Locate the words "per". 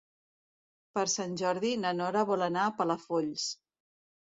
0.95-1.03